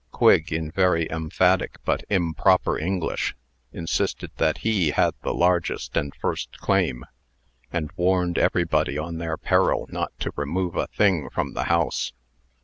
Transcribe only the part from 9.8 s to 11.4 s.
not to remove a thing